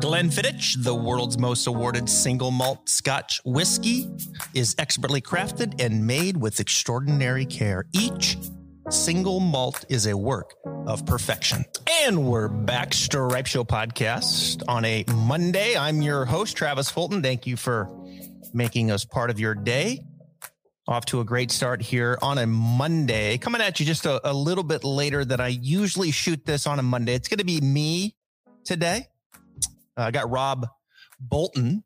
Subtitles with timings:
[0.00, 4.08] Glenfiddich, the world's most awarded single malt Scotch whiskey,
[4.52, 7.84] is expertly crafted and made with extraordinary care.
[7.92, 8.36] Each
[8.90, 10.54] single malt is a work
[10.88, 11.64] of perfection.
[12.02, 15.76] And we're back, Stripe Show podcast on a Monday.
[15.76, 17.22] I'm your host, Travis Fulton.
[17.22, 17.88] Thank you for
[18.52, 20.04] making us part of your day.
[20.88, 23.38] Off to a great start here on a Monday.
[23.38, 26.80] Coming at you just a, a little bit later than I usually shoot this on
[26.80, 27.14] a Monday.
[27.14, 28.16] It's going to be me
[28.64, 29.06] today.
[29.96, 30.66] Uh, I got Rob
[31.20, 31.84] Bolton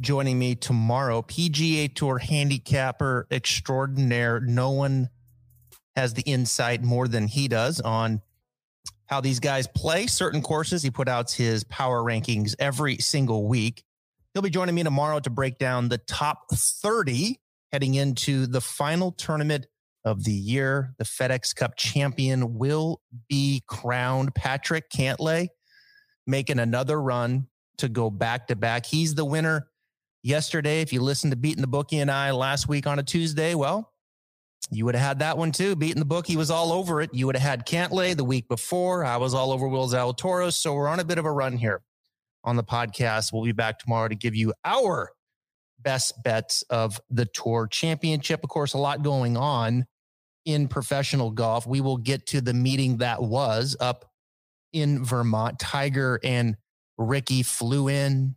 [0.00, 1.22] joining me tomorrow.
[1.22, 4.40] PGA Tour handicapper extraordinaire.
[4.40, 5.10] No one
[5.96, 8.20] has the insight more than he does on
[9.06, 10.82] how these guys play certain courses.
[10.82, 13.84] He put out his power rankings every single week.
[14.32, 17.38] He'll be joining me tomorrow to break down the top 30
[17.70, 19.66] heading into the final tournament
[20.04, 20.94] of the year.
[20.98, 24.34] The FedEx Cup champion will be crowned.
[24.34, 25.48] Patrick Cantlay
[26.26, 27.46] making another run
[27.78, 28.86] to go back to back.
[28.86, 29.68] He's the winner
[30.22, 30.80] yesterday.
[30.80, 33.92] If you listened to Beating the Bookie and I last week on a Tuesday, well,
[34.70, 35.76] you would have had that one too.
[35.76, 37.12] Beating the Bookie was all over it.
[37.12, 39.04] You would have had Cantlay the week before.
[39.04, 40.54] I was all over Will Zalatoris.
[40.54, 41.82] So we're on a bit of a run here
[42.44, 43.32] on the podcast.
[43.32, 45.10] We'll be back tomorrow to give you our
[45.80, 48.42] best bets of the tour championship.
[48.42, 49.84] Of course, a lot going on
[50.46, 51.66] in professional golf.
[51.66, 54.10] We will get to the meeting that was up
[54.74, 55.58] in Vermont.
[55.58, 56.56] Tiger and
[56.98, 58.36] Ricky flew in.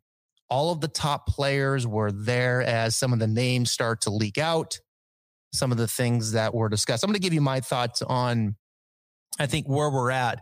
[0.49, 4.37] All of the top players were there as some of the names start to leak
[4.37, 4.79] out,
[5.53, 7.03] some of the things that were discussed.
[7.03, 8.55] I'm going to give you my thoughts on,
[9.39, 10.39] I think, where we're at.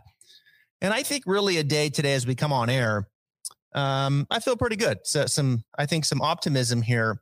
[0.80, 3.08] And I think really a day today as we come on air,
[3.74, 4.98] um, I feel pretty good.
[5.04, 7.20] So some, I think some optimism here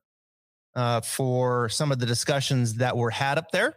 [0.75, 3.75] uh, for some of the discussions that were had up there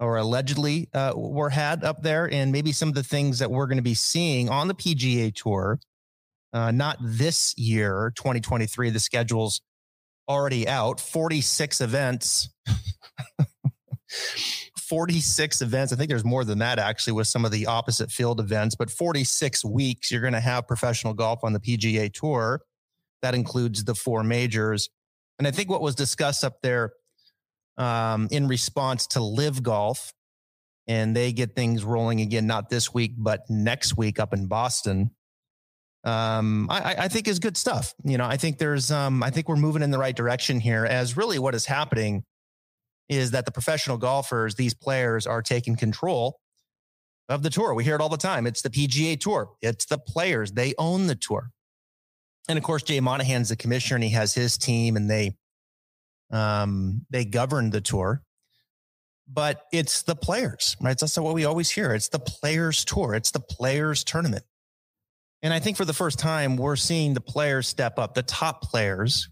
[0.00, 3.66] or allegedly uh, were had up there, and maybe some of the things that we're
[3.66, 5.78] going to be seeing on the PGA Tour.
[6.52, 8.90] Uh, not this year, 2023.
[8.90, 9.60] The schedule's
[10.28, 11.00] already out.
[11.00, 12.48] 46 events.
[14.88, 15.92] 46 events.
[15.92, 18.90] I think there's more than that actually with some of the opposite field events, but
[18.90, 22.60] 46 weeks you're going to have professional golf on the PGA Tour.
[23.22, 24.90] That includes the four majors.
[25.38, 26.92] And I think what was discussed up there
[27.78, 30.12] um, in response to LIV Golf,
[30.86, 35.10] and they get things rolling again, not this week, but next week up in Boston.
[36.04, 37.94] Um, I, I think is good stuff.
[38.04, 40.84] You know, I think there's, um, I think we're moving in the right direction here.
[40.84, 42.24] As really what is happening
[43.08, 46.38] is that the professional golfers, these players, are taking control
[47.28, 47.72] of the tour.
[47.74, 48.46] We hear it all the time.
[48.46, 49.50] It's the PGA Tour.
[49.62, 50.52] It's the players.
[50.52, 51.50] They own the tour.
[52.48, 55.36] And of course, Jay Monahan's the commissioner, and he has his team, and they
[56.30, 58.22] um, they govern the tour,
[59.28, 60.98] but it's the players, right?
[60.98, 61.92] That's what we always hear.
[61.92, 63.14] It's the players tour.
[63.14, 64.44] It's the players tournament.
[65.42, 68.62] And I think for the first time, we're seeing the players step up, the top
[68.62, 69.28] players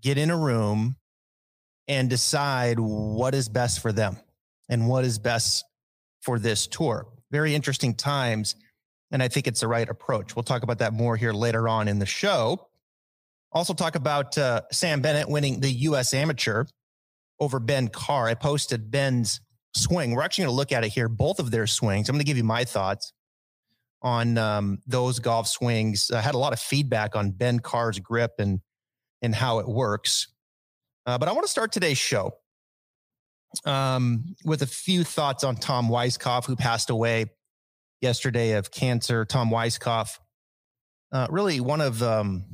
[0.00, 0.96] get in a room
[1.88, 4.16] and decide what is best for them
[4.68, 5.64] and what is best
[6.20, 7.06] for this tour.
[7.32, 8.54] Very interesting times.
[9.10, 10.36] And I think it's the right approach.
[10.36, 12.67] We'll talk about that more here later on in the show.
[13.52, 16.12] Also, talk about uh, Sam Bennett winning the U.S.
[16.12, 16.64] Amateur
[17.40, 18.28] over Ben Carr.
[18.28, 19.40] I posted Ben's
[19.74, 20.12] swing.
[20.12, 22.08] We're actually going to look at it here, both of their swings.
[22.08, 23.12] I'm going to give you my thoughts
[24.02, 26.10] on um, those golf swings.
[26.10, 28.60] I had a lot of feedback on Ben Carr's grip and
[29.22, 30.28] and how it works.
[31.06, 32.32] Uh, but I want to start today's show
[33.64, 37.26] um, with a few thoughts on Tom Weiskopf, who passed away
[38.00, 39.24] yesterday of cancer.
[39.24, 40.18] Tom Weiskopf,
[41.10, 42.44] uh, really one of um,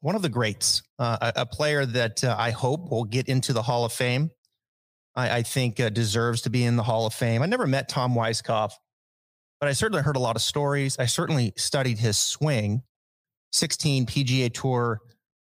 [0.00, 3.62] one of the greats, uh, a, player that uh, I hope will get into the
[3.62, 4.30] Hall of Fame.
[5.14, 7.42] I, I think uh, deserves to be in the Hall of Fame.
[7.42, 8.72] I never met Tom Weiskopf,
[9.60, 10.96] but I certainly heard a lot of stories.
[10.98, 12.82] I certainly studied his swing.
[13.52, 15.00] 16 PGA Tour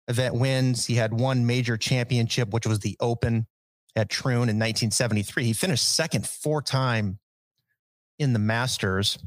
[0.09, 0.87] event wins.
[0.87, 3.47] He had one major championship, which was the Open
[3.97, 5.45] at Troon in 1973.
[5.45, 7.19] He finished second four time
[8.19, 9.19] in the Masters.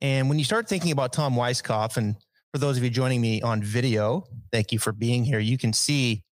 [0.00, 2.16] And when you start thinking about Tom Weiskopf and
[2.52, 5.38] for those of you joining me on video, thank you for being here.
[5.38, 6.24] You can see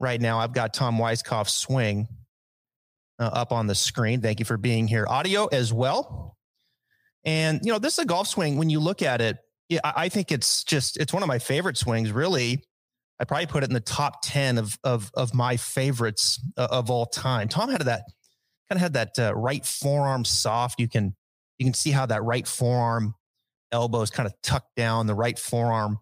[0.00, 2.08] right now I've got Tom Weiskopf's swing
[3.18, 4.20] uh, up on the screen.
[4.20, 5.06] Thank you for being here.
[5.08, 6.36] Audio as well.
[7.24, 8.56] And, you know, this is a golf swing.
[8.56, 9.38] When you look at it,
[9.68, 12.64] yeah, I think it's just, it's one of my favorite swings, really.
[13.20, 16.90] I probably put it in the top 10 of, of, of my favorites uh, of
[16.90, 17.46] all time.
[17.46, 18.02] Tom had that
[18.68, 20.80] kind of had that uh, right forearm soft.
[20.80, 21.14] You can,
[21.58, 23.14] you can see how that right forearm
[23.72, 25.98] elbows kind of tucked down, the right forearm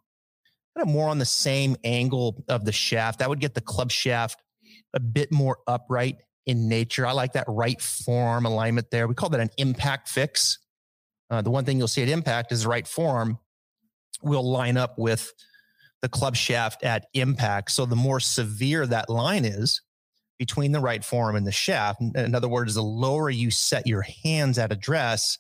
[0.77, 3.19] kind of more on the same angle of the shaft.
[3.19, 4.43] That would get the club shaft
[4.95, 7.07] a bit more upright in nature.
[7.07, 9.07] I like that right forearm alignment there.
[9.07, 10.59] We call that an impact fix.
[11.29, 13.39] Uh, the one thing you'll see at impact is the right forearm
[14.23, 15.33] will line up with
[16.03, 17.71] the club shaft at impact.
[17.71, 19.83] So the more severe that line is
[20.39, 24.05] between the right forearm and the shaft, in other words, the lower you set your
[24.25, 25.39] hands at address,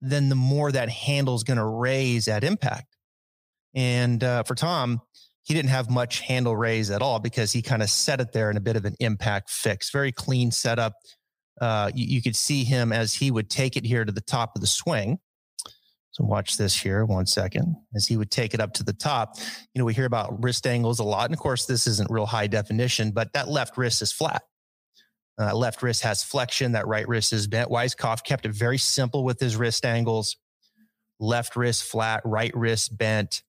[0.00, 2.96] then the more that handle is going to raise at impact.
[3.74, 5.00] And uh, for Tom,
[5.42, 8.50] he didn't have much handle raise at all because he kind of set it there
[8.50, 9.90] in a bit of an impact fix.
[9.90, 10.94] Very clean setup.
[11.60, 14.52] Uh, you, you, could see him as he would take it here to the top
[14.54, 15.18] of the swing.
[16.10, 19.36] So watch this here one second as he would take it up to the top.
[19.72, 21.26] You know, we hear about wrist angles a lot.
[21.26, 24.42] And of course, this isn't real high definition, but that left wrist is flat.
[25.38, 26.72] Uh, left wrist has flexion.
[26.72, 27.70] That right wrist is bent.
[27.70, 30.36] Weiskopf kept it very simple with his wrist angles.
[31.20, 33.42] Left wrist flat, right wrist bent.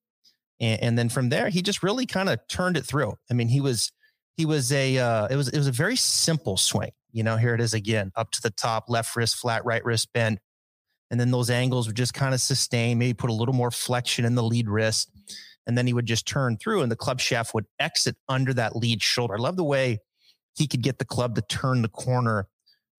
[0.60, 3.13] And, and then from there, he just really kind of turned it through.
[3.31, 3.92] I mean, he was,
[4.36, 6.92] he was a, uh, it was, it was a very simple swing.
[7.12, 10.12] You know, here it is again, up to the top, left wrist flat, right wrist
[10.13, 10.39] bent
[11.10, 14.25] and then those angles would just kind of sustain, maybe put a little more flexion
[14.25, 15.12] in the lead wrist.
[15.66, 18.75] And then he would just turn through and the club shaft would exit under that
[18.75, 19.36] lead shoulder.
[19.36, 20.00] I love the way
[20.57, 22.48] he could get the club to turn the corner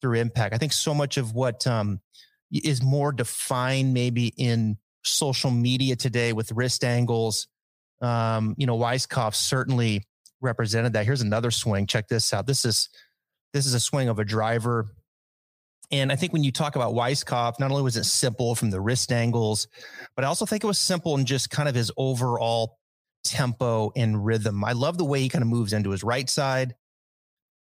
[0.00, 0.55] through impact.
[0.55, 2.00] I think so much of what um,
[2.52, 7.49] is more defined maybe in social media today with wrist angles.
[8.00, 10.05] Um, you know, Weiskopf certainly
[10.40, 11.05] represented that.
[11.05, 11.87] Here's another swing.
[11.87, 12.46] Check this out.
[12.46, 12.88] This is
[13.52, 14.94] this is a swing of a driver
[15.90, 18.81] and I think when you talk about Weiskopf, not only was it simple from the
[18.81, 19.69] wrist angles,
[20.14, 22.78] but I also think it was simple in just kind of his overall
[23.25, 24.64] tempo and rhythm.
[24.64, 26.75] I love the way he kind of moves into his right side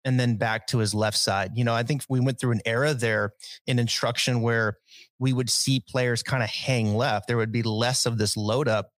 [0.05, 1.53] and then back to his left side.
[1.55, 3.33] You know, I think we went through an era there
[3.67, 4.79] in instruction where
[5.19, 7.29] we would see players kind of hang left.
[7.29, 8.91] There would be less of this load up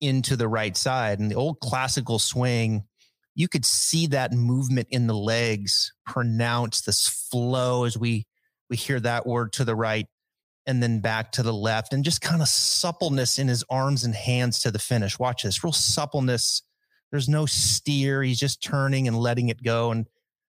[0.00, 1.18] into the right side.
[1.18, 2.84] And the old classical swing,
[3.34, 8.26] you could see that movement in the legs pronounce this flow as we
[8.70, 10.06] we hear that word to the right
[10.66, 14.14] and then back to the left and just kind of suppleness in his arms and
[14.14, 15.18] hands to the finish.
[15.18, 16.62] Watch this real suppleness.
[17.10, 18.22] There's no steer.
[18.22, 19.90] He's just turning and letting it go.
[19.90, 20.06] And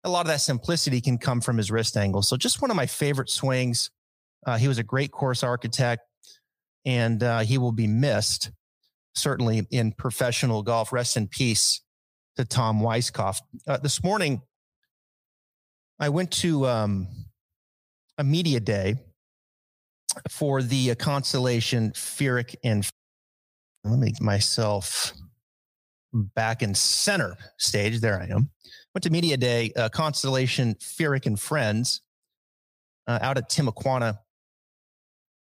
[0.03, 2.21] a lot of that simplicity can come from his wrist angle.
[2.21, 3.91] So just one of my favorite swings.
[4.45, 6.01] Uh, he was a great course architect
[6.85, 8.51] and uh, he will be missed
[9.15, 10.93] certainly in professional golf.
[10.93, 11.81] Rest in peace
[12.37, 13.39] to Tom Weiskopf.
[13.67, 14.41] Uh, this morning,
[15.99, 17.07] I went to um,
[18.17, 18.95] a media day
[20.29, 22.87] for the uh, Constellation Furyk and
[23.83, 25.13] let me myself
[26.13, 27.99] back in center stage.
[27.99, 28.49] There I am.
[28.95, 32.01] Went to media day, uh, Constellation Furyk and Friends
[33.07, 34.19] uh, out at Timuquana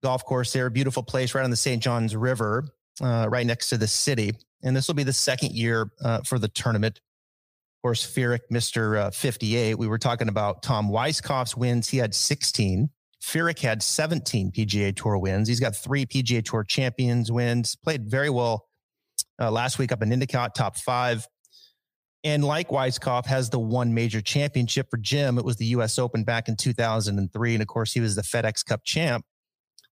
[0.02, 0.70] golf course there.
[0.70, 1.82] Beautiful place right on the St.
[1.82, 2.68] Johns River,
[3.00, 4.32] uh, right next to the city.
[4.62, 8.98] And this will be the second year uh, for the tournament Of course, Furyk, Mr.
[8.98, 9.78] Uh, 58.
[9.78, 11.88] We were talking about Tom Weiskopf's wins.
[11.88, 12.90] He had 16.
[13.22, 15.48] Furyk had 17 PGA Tour wins.
[15.48, 17.76] He's got three PGA Tour champions wins.
[17.76, 18.66] Played very well
[19.40, 21.26] uh, last week up in Endicott, top five.
[22.24, 25.38] And like Weiskopf has the one major championship for Jim.
[25.38, 25.98] It was the U.S.
[25.98, 29.24] Open back in 2003, and of course he was the FedEx Cup champ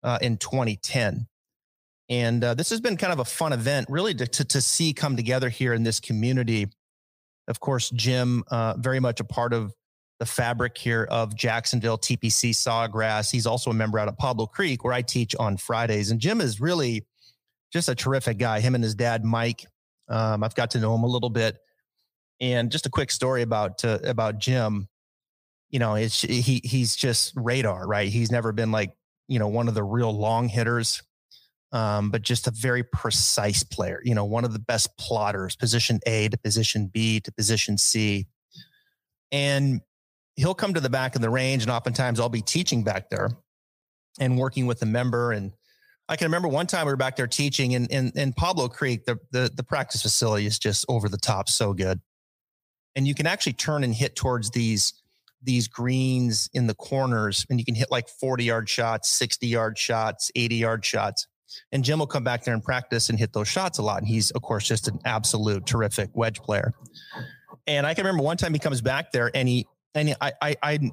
[0.02, 1.26] uh, in 2010.
[2.10, 4.92] And uh, this has been kind of a fun event, really, to, to, to see
[4.92, 6.68] come together here in this community
[7.50, 9.74] of course, Jim, uh, very much a part of
[10.20, 13.30] the fabric here of Jacksonville TPC Sawgrass.
[13.30, 16.12] He's also a member out at Pablo Creek, where I teach on Fridays.
[16.12, 17.04] And Jim is really
[17.72, 18.60] just a terrific guy.
[18.60, 19.66] Him and his dad, Mike.
[20.08, 21.58] Um, I've got to know him a little bit.
[22.40, 24.88] And just a quick story about uh, about Jim.
[25.68, 28.08] You know, it's he he's just radar, right?
[28.08, 28.92] He's never been like
[29.28, 31.02] you know one of the real long hitters
[31.72, 34.00] um, but just a very precise player.
[34.04, 38.26] You know, one of the best plotters, position A to position B to position C.
[39.30, 39.80] And
[40.34, 43.30] he'll come to the back of the range, and oftentimes I'll be teaching back there
[44.18, 45.32] and working with a member.
[45.32, 45.52] And
[46.08, 49.04] I can remember one time we were back there teaching in, in, in Pablo Creek,
[49.04, 52.00] the, the, the practice facility is just over the top, so good.
[52.96, 54.94] And you can actually turn and hit towards these
[55.42, 59.78] these greens in the corners and you can hit like 40 yard shots, 60 yard
[59.78, 61.26] shots, 80 yard shots.
[61.72, 63.98] And Jim will come back there and practice and hit those shots a lot.
[63.98, 66.72] And he's, of course, just an absolute terrific wedge player.
[67.66, 70.56] And I can remember one time he comes back there and he, and I, I,
[70.62, 70.90] I,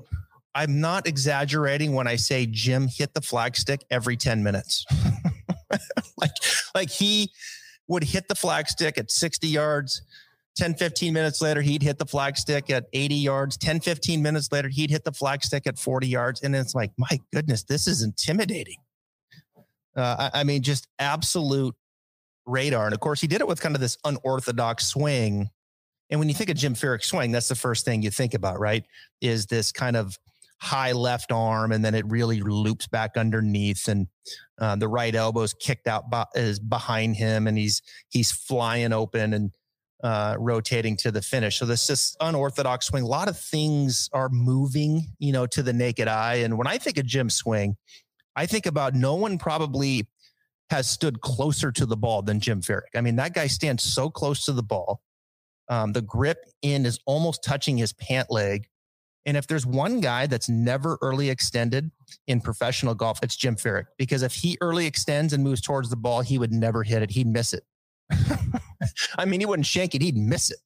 [0.55, 4.85] I'm not exaggerating when I say Jim hit the flagstick every 10 minutes.
[6.17, 6.31] like,
[6.73, 7.31] like he
[7.87, 10.01] would hit the flagstick at 60 yards.
[10.57, 13.57] 10, 15 minutes later, he'd hit the flagstick at 80 yards.
[13.57, 16.41] 10, 15 minutes later, he'd hit the flagstick at 40 yards.
[16.41, 18.77] And it's like, my goodness, this is intimidating.
[19.95, 21.75] Uh, I, I mean, just absolute
[22.45, 22.85] radar.
[22.85, 25.49] And of course, he did it with kind of this unorthodox swing.
[26.09, 28.59] And when you think of Jim Furyk's swing, that's the first thing you think about,
[28.59, 28.85] right?
[29.21, 30.17] Is this kind of
[30.59, 34.07] high left arm, and then it really loops back underneath, and
[34.59, 38.93] uh, the right elbow is kicked out by, is behind him, and he's he's flying
[38.93, 39.51] open and
[40.03, 41.57] uh, rotating to the finish.
[41.57, 43.03] So this is unorthodox swing.
[43.03, 46.35] A lot of things are moving, you know, to the naked eye.
[46.35, 47.77] And when I think of Jim swing,
[48.35, 50.07] I think about no one probably
[50.69, 52.93] has stood closer to the ball than Jim Furyk.
[52.95, 55.01] I mean, that guy stands so close to the ball.
[55.69, 58.67] Um, the grip in is almost touching his pant leg.
[59.25, 61.91] And if there's one guy that's never early extended
[62.27, 63.85] in professional golf, it's Jim Furyk.
[63.97, 67.11] Because if he early extends and moves towards the ball, he would never hit it.
[67.11, 67.63] He'd miss it.
[69.17, 70.59] I mean, he wouldn't shank it, he'd miss it.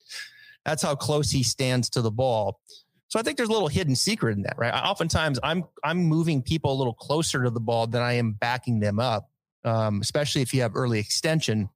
[0.65, 2.59] That's how close he stands to the ball.
[3.07, 4.73] So I think there's a little hidden secret in that, right?
[4.73, 8.79] Oftentimes I'm I'm moving people a little closer to the ball than I am backing
[8.79, 9.31] them up
[9.63, 11.69] um, especially if you have early extension.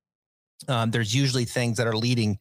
[0.68, 2.40] Um, there's usually things that are leading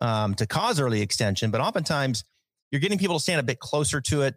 [0.00, 2.24] um, to cause early extension, but oftentimes
[2.70, 4.34] you're getting people to stand a bit closer to it,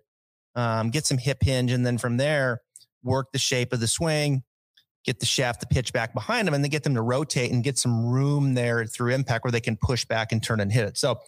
[0.56, 2.62] um, get some hip hinge, and then from there,
[3.02, 4.44] work the shape of the swing,
[5.04, 7.64] get the shaft, the pitch back behind them, and then get them to rotate and
[7.64, 10.86] get some room there through impact where they can push back and turn and hit
[10.86, 10.98] it.
[10.98, 11.20] So,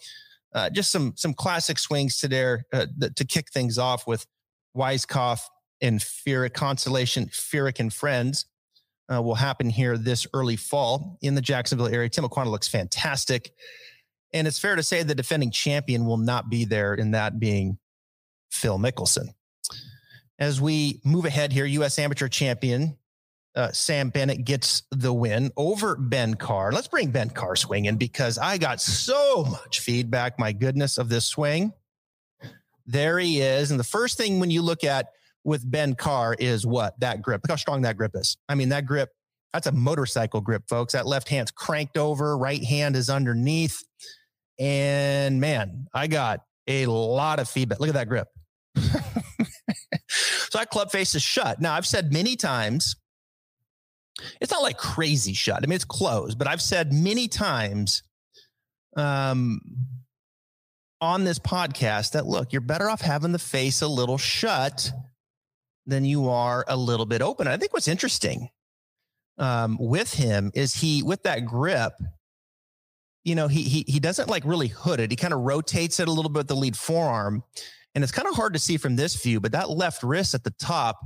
[0.53, 4.25] uh, just some some classic swings to there uh, to kick things off with
[4.75, 5.41] Weiskopf
[5.82, 8.46] and Furyk Constellation, Furyk and Friends
[9.13, 12.10] uh, will happen here this early fall in the Jacksonville area.
[12.10, 13.51] Tim Timuquana looks fantastic.
[14.34, 17.77] And it's fair to say the defending champion will not be there, in that being
[18.51, 19.29] Phil Mickelson.
[20.39, 21.98] As we move ahead here, U.S.
[21.98, 22.98] Amateur Champion
[23.55, 26.71] uh, Sam Bennett gets the win over Ben Carr.
[26.71, 30.38] Let's bring Ben Carr swinging because I got so much feedback.
[30.38, 31.74] My goodness, of this swing.
[32.85, 33.71] There he is.
[33.71, 35.07] And the first thing when you look at
[35.43, 37.00] with Ben Carr is what?
[37.00, 37.41] That grip.
[37.43, 38.38] Look how strong that grip is.
[38.50, 39.09] I mean, that grip,
[39.53, 40.93] that's a motorcycle grip, folks.
[40.93, 43.81] That left hand's cranked over, right hand is underneath.
[44.59, 47.79] And man, I got a lot of feedback.
[47.79, 48.27] Look at that grip.
[48.75, 51.62] so that club face is shut.
[51.62, 52.95] Now, I've said many times,
[54.41, 55.63] it's not like crazy shut.
[55.63, 58.03] I mean, it's closed, but I've said many times
[58.95, 59.62] um,
[61.01, 64.91] on this podcast that look, you're better off having the face a little shut
[65.86, 67.48] than you are a little bit open.
[67.48, 68.50] I think what's interesting
[69.38, 71.93] um, with him is he with that grip.
[73.24, 75.12] You know, he he he doesn't like really hood it.
[75.12, 77.43] He kind of rotates it a little bit with the lead forearm,
[77.93, 79.39] and it's kind of hard to see from this view.
[79.39, 81.00] But that left wrist at the top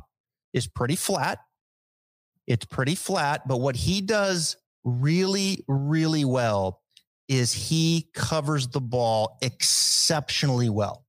[0.54, 1.40] is pretty flat.
[2.50, 3.48] It's pretty flat.
[3.48, 6.82] But what he does really, really well
[7.30, 11.06] is he covers the ball exceptionally well.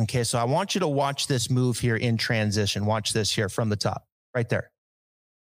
[0.00, 2.86] Okay, so I want you to watch this move here in transition.
[2.86, 4.70] Watch this here from the top, right there.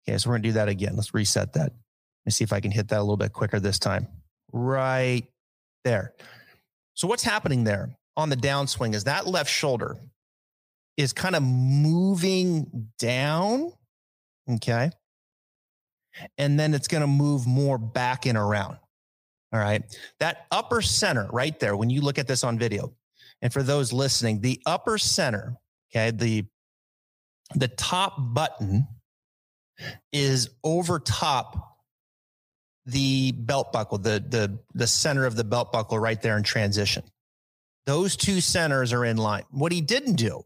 [0.08, 0.96] Okay, so we're gonna do that again.
[0.96, 1.72] Let's reset that.
[1.72, 4.08] Let me see if I can hit that a little bit quicker this time.
[4.52, 5.26] Right
[5.84, 6.14] there.
[6.96, 9.98] So what's happening there on the downswing is that left shoulder
[10.98, 13.72] is kind of moving down.
[14.50, 14.92] Okay.
[16.38, 18.78] And then it's going to move more back and around.
[19.52, 19.84] All right.
[20.20, 22.94] That upper center right there, when you look at this on video,
[23.42, 25.56] and for those listening, the upper center,
[25.92, 26.46] okay, the
[27.56, 28.88] the top button
[30.12, 31.78] is over top
[32.86, 37.04] the belt buckle, the the the center of the belt buckle right there in transition.
[37.86, 39.44] Those two centers are in line.
[39.52, 40.46] What he didn't do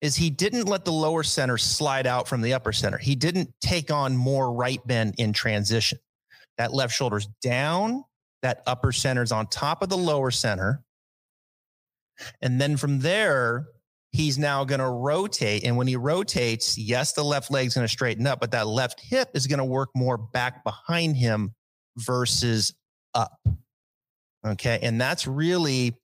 [0.00, 2.98] is he didn't let the lower center slide out from the upper center.
[2.98, 5.98] He didn't take on more right bend in transition.
[6.56, 8.04] That left shoulder's down,
[8.42, 10.82] that upper center's on top of the lower center.
[12.40, 13.66] And then from there,
[14.12, 15.64] he's now going to rotate.
[15.64, 19.00] And when he rotates, yes, the left leg's going to straighten up, but that left
[19.00, 21.54] hip is going to work more back behind him
[21.96, 22.74] versus
[23.14, 23.32] up.
[24.46, 24.78] Okay.
[24.82, 25.94] And that's really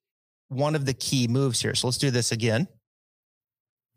[0.49, 1.75] one of the key moves here.
[1.75, 2.69] So let's do this again.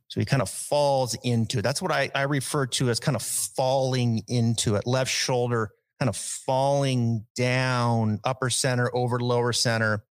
[0.10, 1.62] So he kind of falls into it.
[1.62, 4.86] That's what I, I refer to as kind of falling into it.
[4.86, 10.04] Left shoulder kind of falling down, upper center over lower center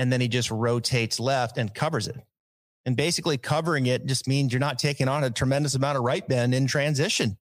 [0.00, 2.16] and then he just rotates left and covers it.
[2.86, 6.26] And basically, covering it just means you're not taking on a tremendous amount of right
[6.26, 7.36] bend in transition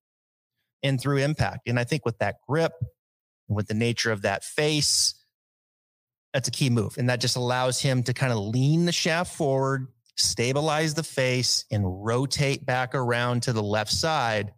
[0.83, 1.69] and through impact.
[1.69, 2.73] And I think with that grip
[3.47, 5.15] and with the nature of that face,
[6.33, 6.97] that's a key move.
[6.97, 9.87] And that just allows him to kind of lean the shaft forward,
[10.19, 14.53] stabilize the face, and rotate back around to the left side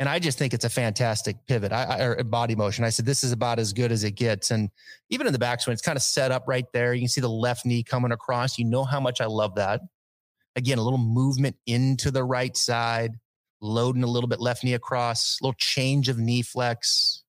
[0.00, 2.84] and I just think it's a fantastic pivot I, I, or body motion.
[2.84, 4.50] I said, this is about as good as it gets.
[4.50, 4.70] And
[5.10, 6.94] even in the backswing, it's kind of set up right there.
[6.94, 8.58] You can see the left knee coming across.
[8.58, 9.82] You know how much I love that.
[10.56, 13.12] Again, a little movement into the right side,
[13.60, 17.22] loading a little bit left knee across, little change of knee flex.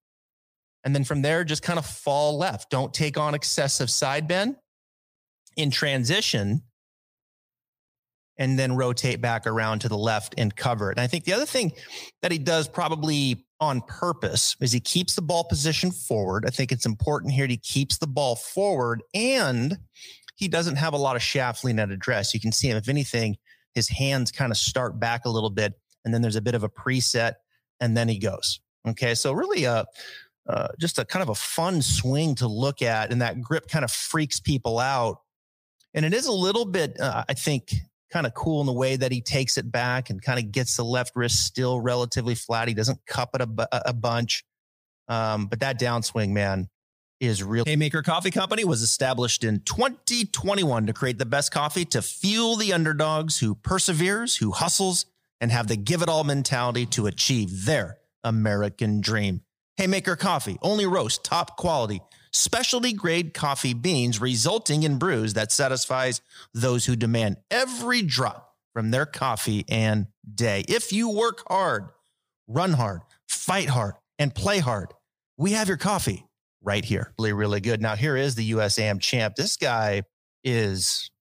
[0.85, 2.71] And then from there, just kind of fall left.
[2.71, 4.55] Don't take on excessive side bend
[5.57, 6.63] in transition
[8.41, 10.97] and then rotate back around to the left and cover it.
[10.97, 11.73] And I think the other thing
[12.23, 16.45] that he does probably on purpose is he keeps the ball position forward.
[16.47, 19.77] I think it's important here that he keeps the ball forward and
[20.37, 22.33] he doesn't have a lot of shaft lean at address.
[22.33, 23.37] You can see him, if anything,
[23.75, 26.63] his hands kind of start back a little bit and then there's a bit of
[26.63, 27.33] a preset
[27.79, 28.59] and then he goes.
[28.87, 29.13] Okay.
[29.13, 29.85] So really, uh,
[30.49, 33.85] uh, just a kind of a fun swing to look at, and that grip kind
[33.85, 35.19] of freaks people out.
[35.93, 37.75] And it is a little bit, uh, I think,
[38.11, 40.75] kind of cool in the way that he takes it back and kind of gets
[40.75, 42.67] the left wrist still relatively flat.
[42.67, 44.43] He doesn't cup it a, a bunch.
[45.07, 46.69] Um, but that downswing, man,
[47.19, 47.63] is real.
[47.65, 52.73] Haymaker Coffee Company was established in 2021 to create the best coffee to fuel the
[52.73, 55.05] underdogs who perseveres, who hustles,
[55.39, 59.41] and have the give it all mentality to achieve their American dream.
[59.77, 62.01] Haymaker Coffee only roast top quality,
[62.31, 66.21] specialty grade coffee beans, resulting in brews that satisfies
[66.53, 70.63] those who demand every drop from their coffee and day.
[70.67, 71.89] If you work hard,
[72.47, 74.93] run hard, fight hard, and play hard,
[75.37, 76.25] we have your coffee
[76.61, 77.13] right here.
[77.17, 77.81] Really, really good.
[77.81, 79.35] Now, here is the USAM champ.
[79.35, 80.03] This guy
[80.43, 81.11] is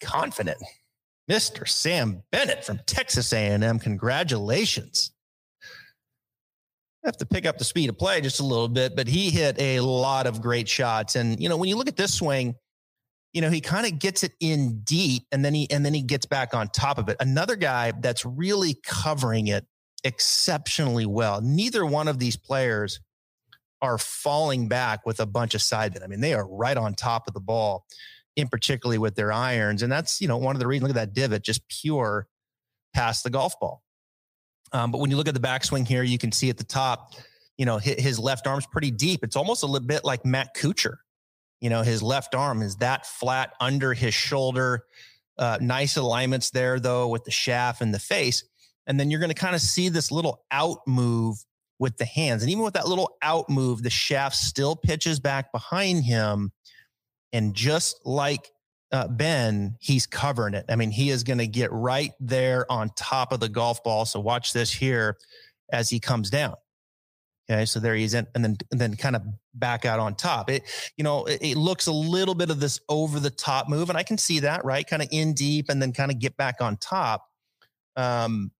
[0.00, 0.58] confident.
[1.30, 1.66] Mr.
[1.66, 3.78] Sam Bennett from Texas A&M.
[3.78, 5.10] Congratulations.
[7.04, 9.60] Have to pick up the speed of play just a little bit, but he hit
[9.60, 11.16] a lot of great shots.
[11.16, 12.54] And, you know, when you look at this swing,
[13.34, 16.02] you know, he kind of gets it in deep and then he and then he
[16.02, 17.16] gets back on top of it.
[17.20, 19.66] Another guy that's really covering it
[20.02, 21.42] exceptionally well.
[21.42, 23.00] Neither one of these players
[23.82, 26.04] are falling back with a bunch of side bend.
[26.04, 27.84] I mean, they are right on top of the ball
[28.36, 29.82] in particularly with their irons.
[29.82, 32.26] And that's, you know, one of the reasons, look at that divot, just pure
[32.94, 33.83] past the golf ball.
[34.74, 37.14] Um, but when you look at the backswing here, you can see at the top,
[37.56, 39.20] you know, his, his left arm's pretty deep.
[39.22, 40.96] It's almost a little bit like Matt Kuchar.
[41.60, 44.84] You know, his left arm is that flat under his shoulder.
[45.38, 48.44] Uh, nice alignments there, though, with the shaft and the face.
[48.86, 51.36] And then you're going to kind of see this little out move
[51.78, 52.42] with the hands.
[52.42, 56.52] And even with that little out move, the shaft still pitches back behind him
[57.32, 58.50] and just like
[58.94, 60.66] uh, Ben, he's covering it.
[60.68, 64.04] I mean, he is going to get right there on top of the golf ball.
[64.04, 65.18] So watch this here
[65.72, 66.54] as he comes down.
[67.50, 70.48] Okay, so there he is, and then and then kind of back out on top.
[70.48, 70.62] It,
[70.96, 73.98] you know, it, it, looks a little bit of this over the top move, and
[73.98, 74.86] I can see that, right?
[74.86, 77.26] Kind of in deep, and then kind of get back on top.
[77.96, 78.50] Um,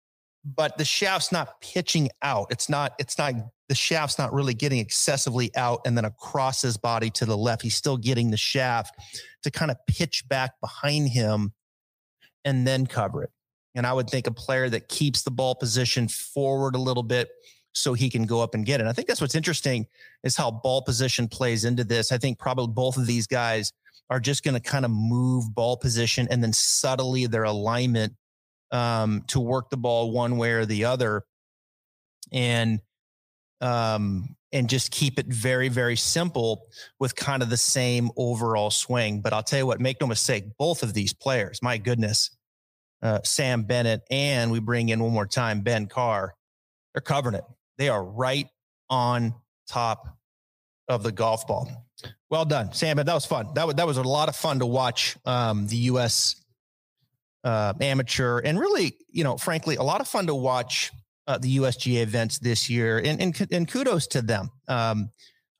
[0.44, 2.48] but the shaft's not pitching out.
[2.50, 2.94] It's not.
[2.98, 3.34] It's not
[3.68, 7.62] the shaft's not really getting excessively out and then across his body to the left.
[7.62, 8.94] He's still getting the shaft
[9.42, 11.52] to kind of pitch back behind him
[12.44, 13.30] and then cover it.
[13.74, 17.28] And I would think a player that keeps the ball position forward a little bit
[17.72, 18.86] so he can go up and get it.
[18.86, 19.86] I think that's what's interesting
[20.22, 22.12] is how ball position plays into this.
[22.12, 23.72] I think probably both of these guys
[24.10, 28.14] are just going to kind of move ball position and then subtly their alignment
[28.70, 31.24] um, to work the ball one way or the other.
[32.32, 32.80] And
[33.64, 36.66] um, and just keep it very, very simple
[37.00, 39.22] with kind of the same overall swing.
[39.22, 42.30] But I'll tell you what, make no mistake, both of these players, my goodness,
[43.02, 46.34] uh, Sam Bennett and we bring in one more time Ben Carr,
[46.92, 47.44] they're covering it.
[47.78, 48.48] They are right
[48.90, 49.34] on
[49.66, 50.18] top
[50.88, 51.86] of the golf ball.
[52.28, 52.98] Well done, Sam.
[52.98, 53.48] That was fun.
[53.54, 56.36] That was that was a lot of fun to watch um, the U.S.
[57.42, 60.90] Uh, amateur and really, you know, frankly, a lot of fun to watch
[61.26, 64.50] uh, the USGA events this year, and and, and kudos to them.
[64.68, 65.10] Um,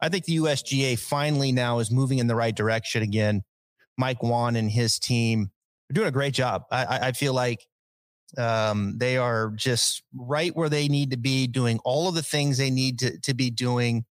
[0.01, 3.43] I think the USGA finally now is moving in the right direction again.
[3.97, 5.51] Mike Whan and his team
[5.91, 6.65] are doing a great job.
[6.71, 7.67] I, I feel like
[8.37, 12.59] um, they are just right where they need to be, doing all of the things
[12.59, 14.05] they need to, to be doing.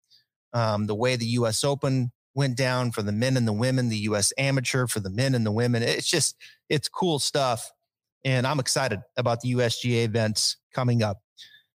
[0.53, 1.63] Um, the way the U.S.
[1.63, 4.31] Open went down for the men and the women, the U.S.
[4.37, 5.81] Amateur for the men and the women.
[5.81, 6.35] It's just
[6.69, 7.71] it's cool stuff,
[8.23, 11.22] and I'm excited about the USGA events coming up.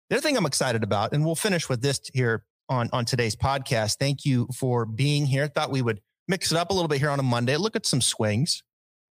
[0.08, 3.36] The other thing I'm excited about, and we'll finish with this here on, on today's
[3.36, 3.98] podcast.
[3.98, 5.48] Thank you for being here.
[5.48, 7.58] Thought we would mix it up a little bit here on a Monday.
[7.58, 8.62] Look at some swings,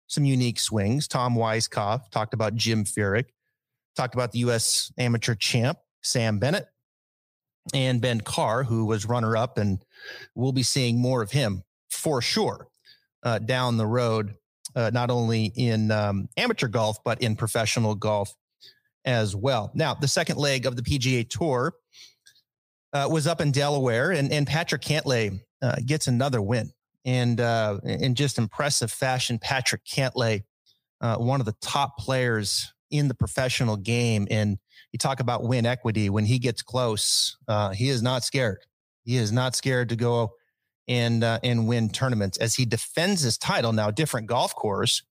[0.08, 1.08] some unique swings.
[1.08, 3.27] Tom Weiskopf talked about Jim Furyk,
[3.95, 4.91] talked about the U.S.
[4.97, 6.67] amateur champ, Sam Bennett,
[7.73, 9.80] and Ben Carr, who was runner up, and
[10.36, 12.67] we'll be seeing more of him for sure
[13.23, 14.36] uh, down the road,
[14.75, 18.36] uh, not only in um, amateur golf, but in professional golf
[19.05, 19.71] as well.
[19.73, 21.73] Now, the second leg of the PGA Tour
[22.93, 26.71] uh, was up in Delaware, and, and Patrick Cantlay uh, gets another win.
[27.05, 30.43] And uh, in just impressive fashion, Patrick Cantlay,
[30.99, 34.27] uh, one of the top players in the professional game.
[34.29, 34.59] And
[34.91, 36.09] you talk about win equity.
[36.09, 38.59] When he gets close, uh, he is not scared.
[39.03, 40.33] He is not scared to go
[40.87, 43.89] and uh, and win tournaments as he defends his title now.
[43.89, 45.01] Different golf course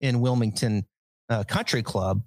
[0.00, 0.86] in Wilmington,
[1.48, 2.22] country club.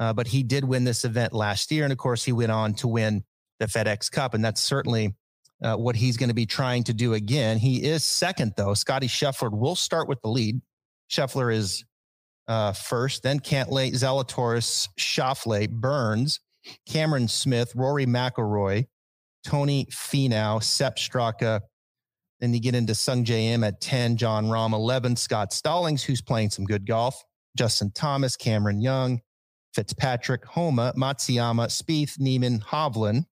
[0.00, 1.84] Uh, but he did win this event last year.
[1.84, 3.22] And of course, he went on to win
[3.58, 4.32] the FedEx Cup.
[4.32, 5.14] And that's certainly
[5.62, 7.58] uh, what he's going to be trying to do again.
[7.58, 8.72] He is second, though.
[8.72, 10.62] Scotty Scheffler will start with the lead.
[11.10, 11.84] Scheffler is
[12.48, 16.40] uh, first, then Cantlay, Zalatoris, Schauffele, Burns,
[16.88, 18.86] Cameron Smith, Rory McIlroy,
[19.44, 21.60] Tony Finau, Sepp Straka.
[22.40, 26.50] Then you get into Sungjae Im at 10, Jon Rahm 11, Scott Stallings, who's playing
[26.50, 27.22] some good golf,
[27.56, 29.20] Justin Thomas, Cameron Young,
[29.74, 33.24] Fitzpatrick, Homa, Matsuyama, Spieth, Niemann, Hovland.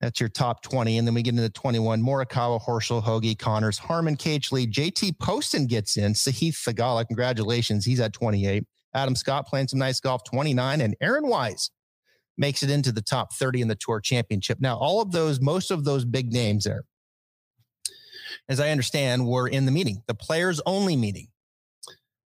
[0.00, 0.98] That's your top 20.
[0.98, 2.02] And then we get into 21.
[2.02, 4.50] Morikawa, Horschel, Hoge, Conners, Harman, K.H.
[4.50, 6.14] Lee, JT Poston gets in.
[6.14, 7.84] Sahith Theegala, congratulations.
[7.84, 8.64] He's at 28.
[8.94, 10.80] Adam Scott playing some nice golf, 29.
[10.80, 11.70] And Aaron Wise
[12.38, 14.58] makes it into the top 30 in the Tour Championship.
[14.60, 16.84] Now, all of those, most of those big names there,
[18.48, 21.28] as I understand, were in the meeting, the players only meeting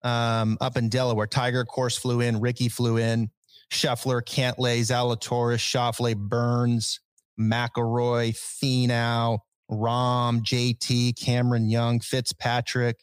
[0.03, 1.27] um, up in Delaware.
[1.27, 2.39] Tiger, course, flew in.
[2.39, 3.29] Ricky flew in.
[3.71, 6.99] Scheffler, Cantlay, Zalatoris, Schauffele, Burns,
[7.39, 9.39] McIlroy, Finau,
[9.71, 12.97] Rahm, JT, Cameron Young, Fitzpatrick,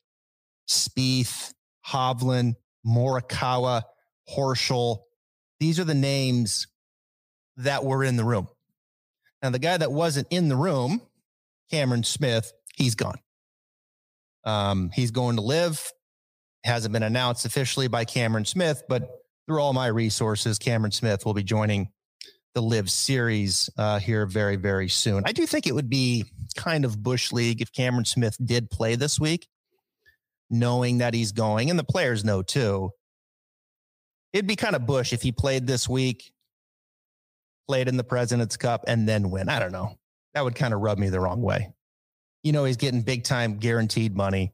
[0.68, 1.52] Spieth,
[1.86, 2.54] Hovland,
[2.86, 3.82] Morikawa,
[4.34, 4.98] Horschel.
[5.58, 6.68] These are the names
[7.56, 8.48] that were in the room.
[9.42, 11.00] Now, the guy that wasn't in the room,
[11.70, 13.18] Cameron Smith, he's gone.
[14.44, 15.92] Um, he's going to LIV.
[16.64, 19.08] Hasn't been announced officially by Cameron Smith, but
[19.46, 21.88] through all my resources, Cameron Smith will be joining
[22.54, 25.22] the LIV series uh, here very, very soon.
[25.26, 26.24] I do think it would be
[26.56, 29.48] kind of Bush League if Cameron Smith did play this week,
[30.50, 32.90] knowing that he's going, and the players know too.
[34.32, 36.32] It'd be kind of Bush if he played this week,
[37.68, 39.48] played in the President's Cup, and then win.
[39.48, 39.96] I don't know.
[40.34, 41.72] That would kind of rub me the wrong way.
[42.42, 44.52] You know, he's getting big time guaranteed money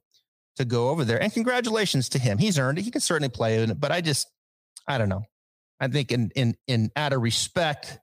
[0.57, 1.23] to go over there.
[1.23, 2.39] And congratulations to him.
[2.39, 2.83] He's earned it.
[2.83, 4.27] He can certainly play in it, but I just,
[4.89, 5.25] I don't know.
[5.81, 7.99] I think in in in out of respect,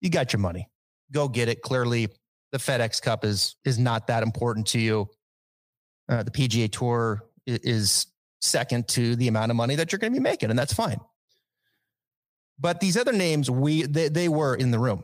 [0.00, 0.68] you got your money.
[1.10, 1.62] Go get it.
[1.62, 2.08] Clearly,
[2.52, 5.08] the FedEx Cup is is not that important to you.
[6.08, 8.06] Uh, the PGA Tour is
[8.40, 11.00] second to the amount of money that you're going to be making, and that's fine.
[12.58, 15.02] But these other names, we they, they were in the room.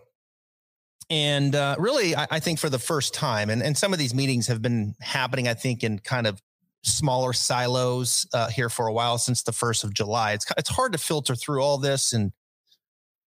[1.10, 4.14] And uh, really, I, I, think for the first time, and, and some of these
[4.14, 6.42] meetings have been happening, I think, in kind of
[6.82, 10.32] smaller silos uh, here for a while since the first of July.
[10.32, 12.32] It's it's hard to filter through all this and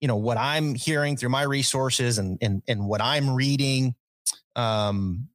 [0.00, 3.94] you know what I'm hearing through my resources and and and what I'm reading.
[4.56, 5.28] Um,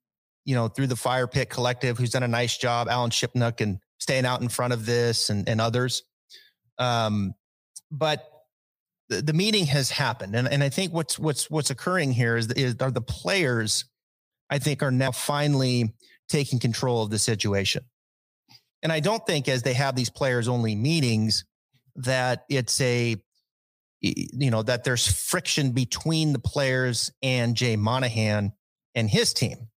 [0.43, 3.80] you know, through the Fire Pit Collective, who's done a nice job, Alan Shipnuck, and
[3.98, 6.04] staying out in front of this and and others.
[6.78, 7.34] Um,
[7.91, 8.28] but
[9.10, 12.76] the, meeting has happened, and and I think what's what's what's occurring here is is
[12.80, 13.86] are the players,
[14.50, 15.94] I think, are now finally
[16.30, 17.84] taking control of the situation.
[18.82, 21.46] And I don't think as they have these players only meetings
[21.98, 23.15] that it's a
[24.02, 28.54] you know that there's friction between the players and Jay Monahan
[28.94, 29.70] and his team.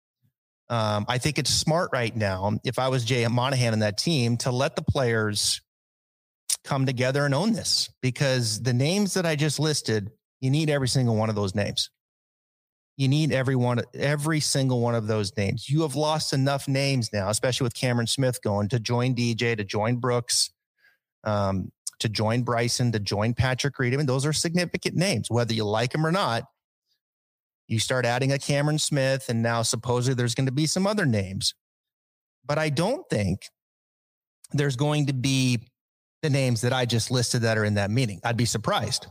[0.70, 4.36] Um, I think it's smart right now, if I was Jay Monahan and that team,
[4.38, 5.62] to let the players
[6.68, 10.90] come together and own this because the names that I just listed, you need every
[10.90, 11.90] single one of those names.
[12.98, 15.70] You need every one, every single one of those names.
[15.70, 19.64] You have lost enough names now, especially with Cameron Smith going to join DJ, to
[19.64, 20.52] join Brooks,
[21.24, 23.94] um, to join Bryson, to join Patrick Reed.
[23.94, 26.44] I mean, those are significant names, whether you like them or not.
[27.68, 31.06] You start adding a Cameron Smith, and now supposedly there's going to be some other
[31.06, 31.54] names.
[32.46, 33.42] But I don't think
[34.54, 35.68] there's going to be
[36.28, 38.20] the names that I just listed that are in that meeting.
[38.22, 39.08] I'd be surprised.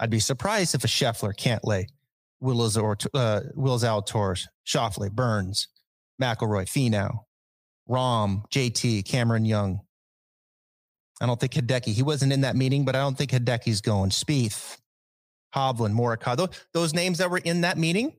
[0.00, 1.84] I'd be surprised if a Scheffler Cantlay,
[2.40, 5.68] Wills or uh, Will Zalatoris, Schauffele, Burns,
[6.20, 7.18] McIlroy, Finau,
[7.88, 9.80] Rahm, JT, Cameron Young.
[11.20, 11.92] I don't think Hideki.
[11.92, 14.08] He wasn't in that meeting, but I don't think Hideki's going.
[14.08, 14.78] Spieth,
[15.54, 16.50] Hovland, Morikawa.
[16.72, 18.14] Those, names that were in that meeting,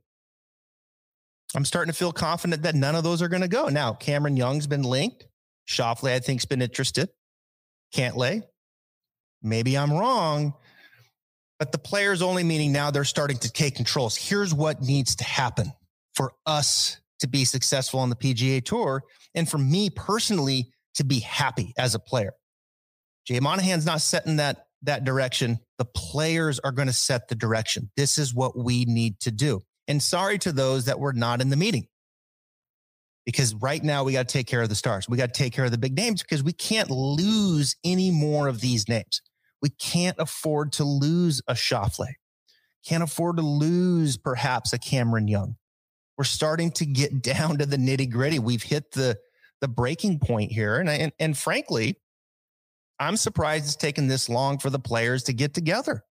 [1.56, 3.70] I'm starting to feel confident that none of those are going to go.
[3.70, 5.26] Now, Cameron Young's been linked.
[5.68, 7.10] Schauffele, I think, has been interested.
[7.96, 8.44] Cantlay.
[9.42, 10.54] Maybe I'm wrong,
[11.60, 14.16] but the players only meaning now they're starting to take controls.
[14.16, 15.72] Here's what needs to happen
[16.16, 19.04] for us to be successful on the PGA Tour
[19.34, 22.34] and for me personally to be happy as a player.
[23.26, 25.60] Jay Monahan's not setting that that direction.
[25.80, 27.90] The players are going to set the direction.
[27.98, 29.64] This is what we need to do.
[29.88, 31.88] And sorry to those that were not in the meeting
[33.26, 35.10] because right now we got to take care of the stars.
[35.10, 38.48] We got to take care of the big names because we can't lose any more
[38.48, 39.22] of these names.
[39.62, 42.14] We can't afford to lose a Schauffele.
[42.86, 45.56] Can't afford to lose perhaps a Cameron Young.
[46.18, 48.40] We're starting to get down to the nitty gritty.
[48.40, 49.18] We've hit the
[49.62, 51.96] the breaking point here, and and, and frankly,
[53.00, 56.04] I'm surprised it's taken this long for the players to get together.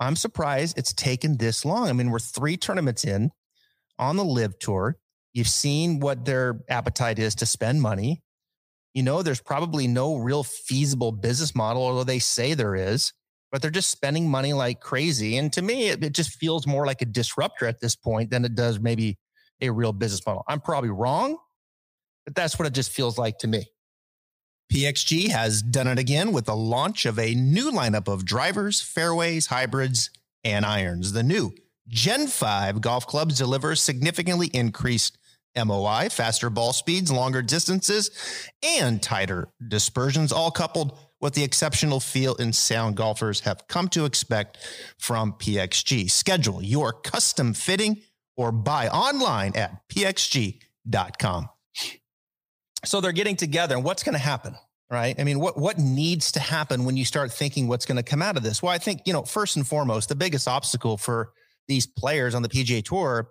[0.00, 1.88] I'm surprised it's taken this long.
[1.88, 3.30] I mean, we're three tournaments in
[3.98, 4.96] on the LIV tour.
[5.34, 8.22] You've seen what their appetite is to spend money.
[8.94, 13.12] You know, there's probably no real feasible business model, although they say there is,
[13.50, 15.36] but they're just spending money like crazy.
[15.36, 18.44] And to me, it, it just feels more like a disruptor at this point than
[18.44, 19.18] it does maybe
[19.60, 20.44] a real business model.
[20.46, 21.36] I'm probably wrong,
[22.24, 23.66] but that's what it just feels like to me.
[24.72, 29.46] PXG has done it again with the launch of a new lineup of drivers, fairways,
[29.46, 30.10] hybrids,
[30.42, 31.12] and irons.
[31.12, 31.52] The new
[31.88, 35.18] Gen 5 golf clubs deliver significantly increased
[35.56, 38.10] MOI, faster ball speeds, longer distances,
[38.62, 44.04] and tighter dispersions, all coupled with the exceptional feel and sound golfers have come to
[44.04, 44.58] expect
[44.98, 46.10] from PXG.
[46.10, 48.02] Schedule your custom fitting
[48.36, 51.48] or buy online at pxg.com.
[52.84, 54.54] So they're getting together, and what's going to happen?
[54.90, 55.18] Right.
[55.18, 58.20] I mean, what what needs to happen when you start thinking what's going to come
[58.20, 58.62] out of this?
[58.62, 61.32] Well, I think, you know, first and foremost, the biggest obstacle for
[61.68, 63.30] these players on the PGA Tour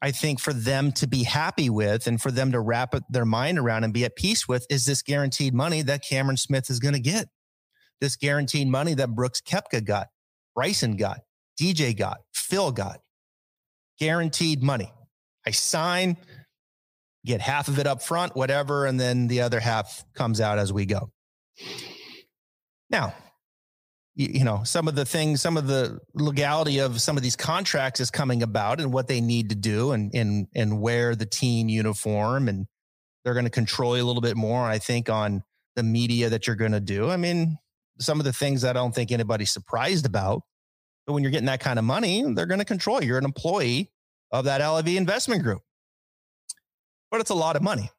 [0.00, 3.58] I think for them to be happy with and for them to wrap their mind
[3.58, 6.94] around and be at peace with is this guaranteed money that Cameron Smith is going
[6.94, 7.28] to get.
[8.00, 10.08] This guaranteed money that Brooks Koepka got,
[10.54, 11.20] Bryson got,
[11.60, 13.00] DJ got, Phil got.
[13.98, 14.92] Guaranteed money.
[15.44, 16.16] I sign,
[17.26, 20.72] get half of it up front, whatever, and then the other half comes out as
[20.72, 21.10] we go.
[22.88, 23.14] Now,
[24.18, 28.00] you know some of the things some of the legality of some of these contracts
[28.00, 31.68] is coming about and what they need to do and and and wear the team
[31.68, 32.66] uniform and
[33.24, 35.42] they're going to control you a little bit more i think on
[35.76, 37.08] the media that you're going to do.
[37.08, 37.56] I mean
[38.00, 40.42] some of the things i don't think anybody's surprised about
[41.06, 43.08] but when you're getting that kind of money they're going to control you.
[43.08, 43.92] You're an employee
[44.32, 45.62] of that LIV investment group.
[47.10, 47.90] But it's a lot of money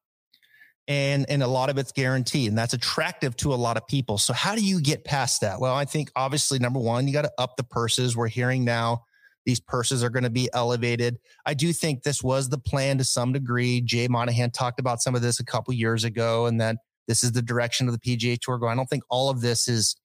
[0.90, 4.18] and and a lot of it's guaranteed and that's attractive to a lot of people.
[4.18, 5.62] So how do you get past that?
[5.62, 8.18] Well i think obviously number one you got to up the purses.
[8.18, 9.06] We're hearing now
[9.46, 11.18] these purses are going to be elevated.
[11.46, 13.82] I do think this was the plan to some degree.
[13.82, 17.32] Jay monahan talked about some of this a couple years ago and that this is
[17.32, 18.74] the direction of the pga tour going.
[18.74, 19.96] I don't think all of this is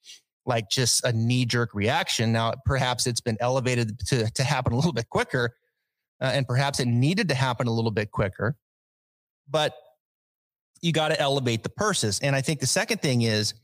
[0.46, 2.30] like just a knee-jerk reaction.
[2.30, 5.54] Now perhaps it's been elevated to, to happen a little bit quicker
[6.20, 8.56] uh, and perhaps it needed to happen a little bit quicker.
[9.48, 9.74] But
[10.82, 12.20] you got to elevate the purses.
[12.20, 13.54] And I think the second thing is,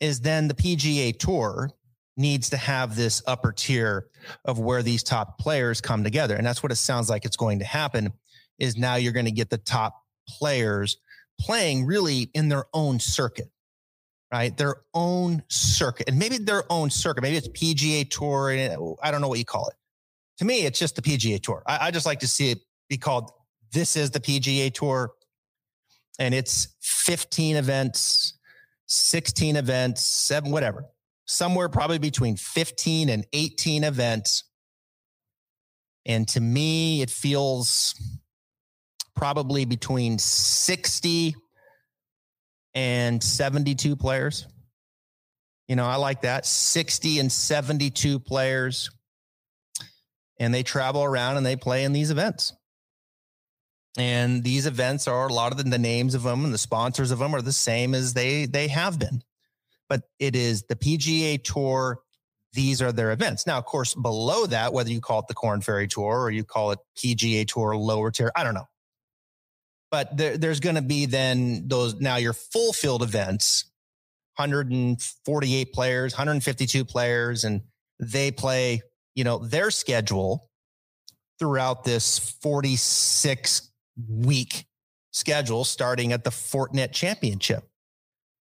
[0.00, 1.70] is then the PGA Tour
[2.16, 4.08] needs to have this upper tier
[4.44, 6.36] of where these top players come together.
[6.36, 8.12] And that's what it sounds like it's going to happen
[8.58, 10.98] is now you're going to get the top players
[11.40, 13.50] playing really in their own circuit,
[14.30, 14.56] right?
[14.56, 17.22] Their own circuit and maybe their own circuit.
[17.22, 18.50] Maybe it's PGA tour.
[18.50, 19.74] And I don't know what you call it.
[20.38, 21.62] To me, it's just the PGA tour.
[21.66, 23.30] I, I just like to see it be called,
[23.72, 25.12] this is the PGA tour
[26.20, 28.38] and it's 15 events,
[28.86, 30.84] 16 events, seven, whatever,
[31.24, 34.44] somewhere probably between 15 and 18 events.
[36.04, 37.94] And to me, it feels
[39.16, 41.34] probably between 60
[42.74, 44.46] and 72 players.
[45.68, 48.90] You know, I like that 60 and 72 players.
[50.38, 52.52] And they travel around and they play in these events.
[53.98, 57.10] And these events are a lot of the, the names of them and the sponsors
[57.10, 59.22] of them are the same as they they have been.
[59.88, 61.98] But it is the PGA Tour.
[62.52, 63.46] These are their events.
[63.46, 66.44] Now, of course, below that, whether you call it the Corn Ferry Tour or you
[66.44, 68.66] call it PGA Tour lower tier, I don't know.
[69.90, 73.64] But there, there's going to be then those now your full field events,
[74.36, 77.62] 148 players, 152 players, and
[77.98, 78.82] they play,
[79.16, 80.48] you know, their schedule
[81.40, 83.69] throughout this 46
[84.08, 84.66] week
[85.12, 87.68] schedule starting at the Fortinet Championship.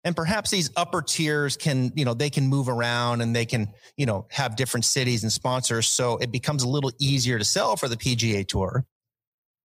[0.04, 3.72] And perhaps these upper tiers can, you know, they can move around and they can,
[3.96, 5.88] you know, have different cities and sponsors.
[5.88, 8.86] So it becomes a little easier to sell for the PGA Tour.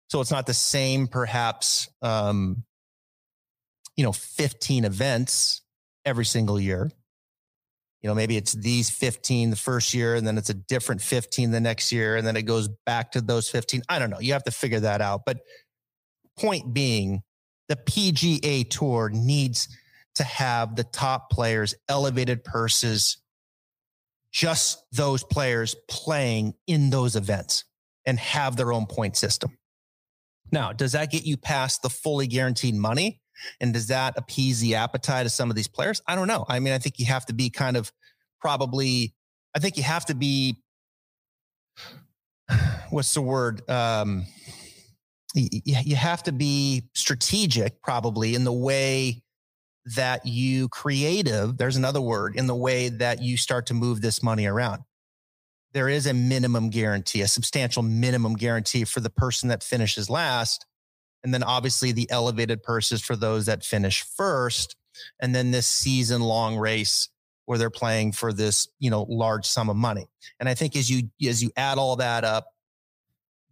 [0.08, 2.64] So it's not the same, perhaps, um,
[3.96, 5.62] you know, 15 events
[6.04, 6.90] every single year.
[8.04, 11.50] You know, maybe it's these 15 the first year and then it's a different 15
[11.50, 13.80] the next year and then it goes back to those 15.
[13.88, 14.20] I don't know.
[14.20, 15.22] You have to figure that out.
[15.24, 15.38] But
[16.38, 17.22] point being,
[17.70, 19.68] the PGA Tour needs
[20.16, 23.16] to have the top players, elevated purses,
[24.30, 27.64] just those players playing in those events
[28.04, 29.56] and have their own point system.
[30.52, 33.22] Now, does that get you past the fully guaranteed money?
[33.60, 36.02] And does that appease the appetite of some of these players?
[36.06, 36.44] I don't know.
[36.48, 37.92] I mean, I think you have to be kind of
[38.40, 39.14] probably,
[39.54, 40.62] I think you have to be,
[42.90, 43.68] what's the word?
[43.68, 44.26] Um,
[45.34, 49.22] you have to be strategic probably in the way
[49.96, 54.22] that you creative, there's another word in the way that you start to move this
[54.22, 54.82] money around.
[55.72, 60.64] There is a minimum guarantee, a substantial minimum guarantee for the person that finishes last.
[61.24, 64.76] And then obviously the elevated purses for those that finish first.
[65.20, 67.08] And then this season long race
[67.46, 70.06] where they're playing for this, you know, large sum of money.
[70.38, 72.46] And I think as you as you add all that up,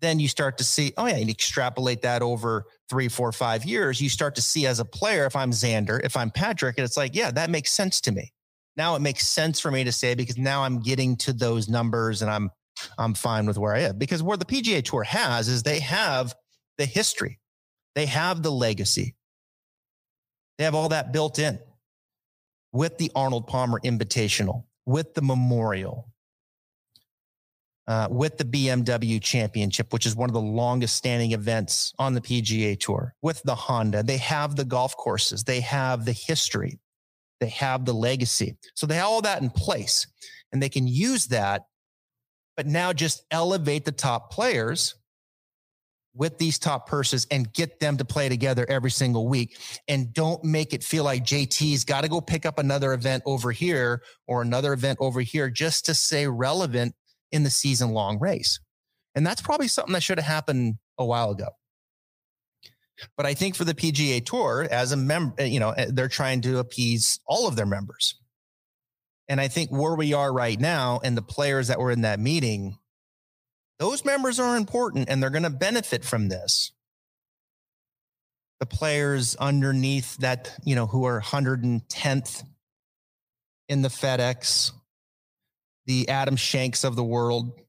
[0.00, 4.00] then you start to see, oh yeah, and extrapolate that over three, four, five years,
[4.00, 6.96] you start to see as a player, if I'm Xander, if I'm Patrick, and it's
[6.96, 8.32] like, yeah, that makes sense to me.
[8.76, 12.22] Now it makes sense for me to say because now I'm getting to those numbers
[12.22, 12.50] and I'm
[12.98, 13.98] I'm fine with where I am.
[13.98, 16.34] Because where the PGA Tour has is they have
[16.78, 17.38] the history,
[17.94, 19.14] they have the legacy,
[20.58, 21.58] they have all that built in
[22.72, 26.08] with the Arnold Palmer Invitational, with the Memorial,
[27.86, 32.20] uh, with the BMW Championship, which is one of the longest standing events on the
[32.20, 34.02] PGA Tour, with the Honda.
[34.02, 36.78] They have the golf courses, they have the history,
[37.40, 38.56] they have the legacy.
[38.74, 40.06] So they have all that in place
[40.52, 41.66] and they can use that,
[42.56, 44.94] but now just elevate the top players
[46.14, 49.58] with these top purses and get them to play together every single week.
[49.88, 53.50] And don't make it feel like JT's got to go pick up another event over
[53.50, 56.94] here or another event over here just to stay relevant
[57.30, 58.60] in the season long race.
[59.14, 61.48] And that's probably something that should have happened a while ago.
[63.16, 66.40] But I think for the PGA Tour, as a member, you know, eh, they're trying
[66.42, 68.14] to appease all of their members.
[69.28, 72.20] And I think where we are right now and the players that were in that
[72.20, 72.76] meeting,
[73.78, 76.72] those members are important and they're going to benefit from this.
[78.60, 82.44] The players underneath that, you know, who are 110th
[83.68, 84.70] in the FedEx,
[85.86, 87.60] the Adam Schenks of the world,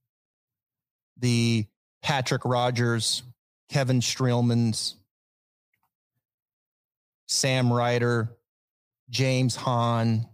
[1.18, 1.66] the
[2.04, 3.24] Patrick Rodgers,
[3.70, 4.96] Kevin Streelmans,
[7.28, 8.36] Sam Ryder,
[9.10, 10.28] James Hahn,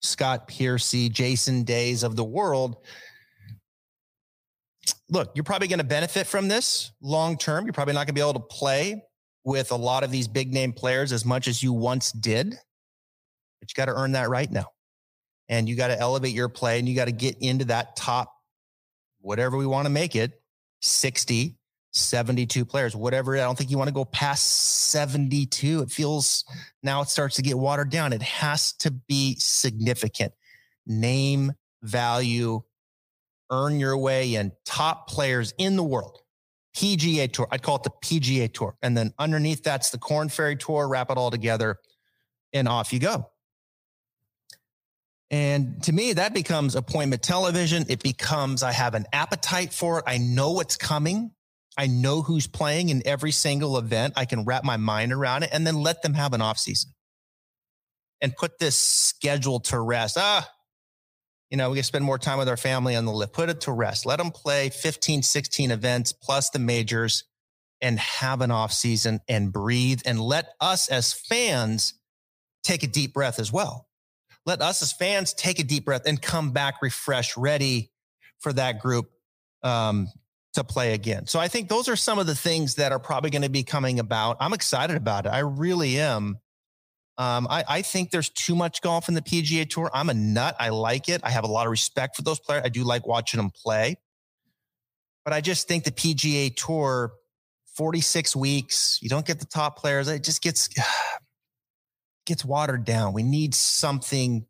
[0.00, 2.76] Scott Piercy, Jason Days of the world.
[5.12, 7.66] Look, you're probably going to benefit from this long term.
[7.66, 9.04] You're probably not going to be able to play
[9.44, 12.48] with a lot of these big name players as much as you once did,
[13.60, 14.68] but you got to earn that right now
[15.50, 18.32] and you got to elevate your play and you got to get into that top,
[19.20, 20.32] whatever we want to make it
[20.80, 21.58] 60,
[21.90, 23.36] 72 players, whatever.
[23.36, 24.48] I don't think you want to go past
[24.88, 25.82] 72.
[25.82, 26.42] It feels
[26.82, 28.14] now it starts to get watered down.
[28.14, 30.32] It has to be significant.
[30.86, 32.62] Name, value,
[33.52, 36.18] earn your way in top players in the world.
[36.76, 37.46] PGA Tour.
[37.52, 38.74] I'd call it the PGA Tour.
[38.82, 40.88] And then underneath that's the Corn Ferry Tour.
[40.88, 41.78] Wrap it all together
[42.52, 43.28] and off you go.
[45.30, 47.86] And to me, that becomes appointment television.
[47.88, 50.04] It becomes, I have an appetite for it.
[50.06, 51.30] I know what's coming.
[51.78, 54.12] I know who's playing in every single event.
[54.16, 56.92] I can wrap my mind around it and then let them have an off season
[58.20, 60.16] and put this schedule to rest.
[60.18, 60.48] Ah,
[61.52, 63.32] you know, we can spend more time with our family on the lift.
[63.32, 64.04] Put it to rest.
[64.04, 67.22] Let them play 15, 16 events plus the majors
[67.80, 71.94] and have an off season and breathe and let us as fans
[72.64, 73.86] take a deep breath as well
[74.44, 77.90] let us as fans take a deep breath and come back refreshed, ready
[78.40, 79.10] for that group
[79.62, 80.08] um,
[80.54, 81.26] to play again.
[81.26, 83.62] So I think those are some of the things that are probably going to be
[83.62, 84.36] coming about.
[84.40, 85.30] I'm excited about it.
[85.30, 86.38] I really am.
[87.18, 89.90] Um, I, I, think there's too much golf in the PGA Tour.
[89.92, 90.56] I'm a nut.
[90.58, 91.20] I like it.
[91.22, 92.62] I have a lot of respect for those players.
[92.64, 93.96] I do like watching them play.
[95.22, 97.12] But I just think the PGA Tour,
[97.76, 100.08] 46 weeks, you don't get the top players.
[100.08, 100.70] It just gets
[102.26, 103.12] gets watered down.
[103.12, 104.46] We need something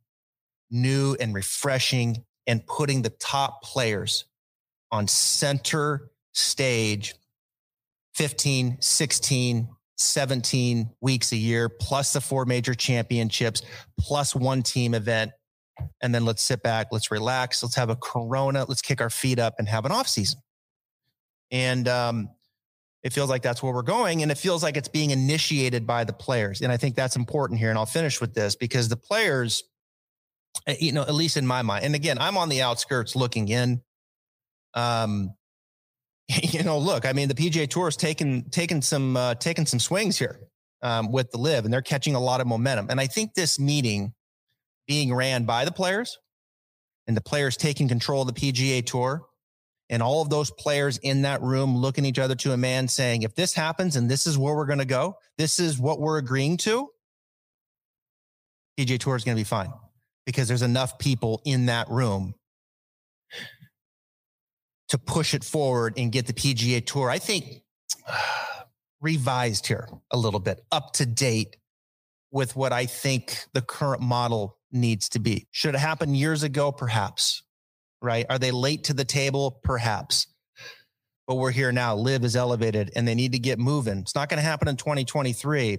[0.71, 4.25] new and refreshing and putting the top players
[4.91, 7.15] on center stage
[8.15, 9.69] 15, 16,
[10.03, 13.63] 17 weeks a year, plus the four major championships,
[13.99, 15.33] plus one team event.
[16.03, 19.39] And then let's sit back, let's relax, let's have a corona, let's kick our feet
[19.39, 20.41] up and have an off season.
[21.51, 22.29] And um,
[23.03, 24.23] it feels like that's where we're going.
[24.23, 26.61] And it feels like it's being initiated by the players.
[26.61, 27.71] And I think that's important here.
[27.71, 29.65] And I'll finish with this because the players,
[30.67, 33.49] eh, you know, at least in my mind, and again, I'm on the outskirts looking
[33.49, 33.83] in.
[34.75, 35.35] Um,
[36.43, 39.79] you know, look, I mean, the PGA Tour is taking taking some uh, taking some
[39.79, 40.41] swings here
[40.83, 42.87] um, with the LIV, and they're catching a lot of momentum.
[42.91, 44.15] And I think this meeting
[44.87, 46.19] being ran by the players
[47.07, 49.27] and the players taking control of the PGA Tour
[49.91, 53.23] and all of those players in that room looking each other to a man saying,
[53.23, 56.19] if this happens and this is where we're going to go, this is what we're
[56.19, 56.89] agreeing to,
[58.79, 59.73] PGA Tour is going to be fine
[60.25, 62.35] because there's enough people in that room
[64.93, 67.63] to push it forward and get the PGA Tour, I think,
[69.01, 71.57] revised here a little bit, up to date
[72.31, 75.49] with what I think the current model needs to be.
[75.51, 76.73] Should it happen years ago?
[76.73, 77.43] Perhaps.
[78.03, 78.27] Right?
[78.29, 79.61] Are they late to the table?
[79.65, 80.27] Perhaps.
[81.27, 81.95] But we're here now.
[81.95, 84.01] LIV is elevated and they need to get moving.
[84.01, 85.79] It's not going to happen in 2023.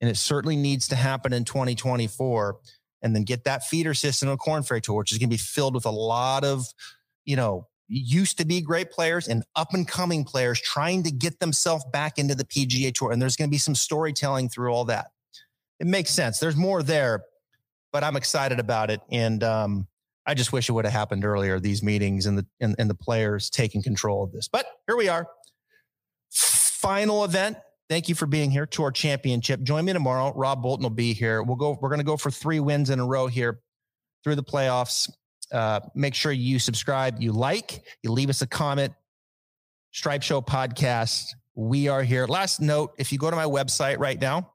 [0.00, 2.58] And it certainly needs to happen in 2024.
[3.02, 5.38] And then get that feeder system of Corn Ferry Tour, which is going to be
[5.38, 6.66] filled with a lot of,
[7.24, 7.68] you know,
[7.98, 12.18] used to be great players and up and coming players trying to get themselves back
[12.18, 13.10] into the PGA Tour.
[13.10, 15.08] And there's going to be some storytelling through all that.
[15.80, 16.38] It makes sense.
[16.38, 17.24] There's more there,
[17.92, 19.00] but I'm excited about it.
[19.10, 19.88] And um,
[20.24, 22.94] I just wish it would have happened earlier, these meetings and the, and, and the
[22.94, 24.46] players taking control of this.
[24.46, 25.26] But here we are.
[26.30, 27.56] Final event.
[27.88, 28.66] Thank you for being here.
[28.66, 29.62] Tour Championship.
[29.62, 30.32] Join me tomorrow.
[30.36, 31.42] Rob Bolton will be here.
[31.42, 33.58] We'll go, we're going to go for three wins in a row here
[34.22, 35.10] through the playoffs.
[35.52, 38.92] Uh, make sure you subscribe, you like, you leave us a comment.
[39.92, 41.34] Stripe Show podcast.
[41.56, 42.26] We are here.
[42.26, 44.52] Last note if you go to my website right now,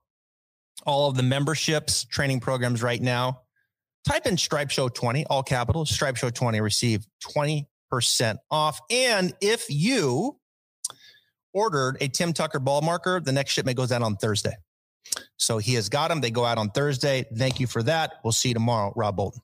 [0.86, 3.42] all of the memberships, training programs right now,
[4.08, 7.66] type in Stripe Show 20, all capital, Stripe Show 20, receive 20%
[8.50, 8.80] off.
[8.90, 10.38] And if you
[11.54, 14.54] ordered a Tim Tucker ball marker, the next shipment goes out on Thursday.
[15.38, 16.22] So he has got them.
[16.22, 17.26] They go out on Thursday.
[17.36, 18.14] Thank you for that.
[18.24, 19.42] We'll see you tomorrow, Rob Bolton.